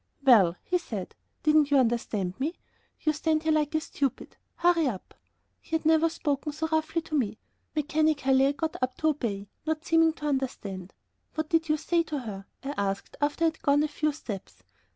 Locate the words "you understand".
1.69-2.33